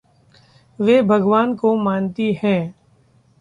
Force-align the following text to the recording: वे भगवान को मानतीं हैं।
वे 0.79 1.01
भगवान 1.01 1.55
को 1.55 1.75
मानतीं 1.75 2.33
हैं। 2.43 2.75